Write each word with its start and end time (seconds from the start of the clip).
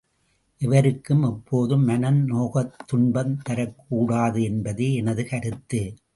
எவருக்கும், 0.57 1.23
எப்போதும் 1.23 1.83
மனம் 1.83 2.27
நோகத் 2.27 2.75
துன்பம் 2.87 3.41
தரக் 3.49 3.75
கூடாது 3.89 4.43
என்பதே 4.43 4.93
எனது 4.93 5.27
கருத்து. 5.27 5.93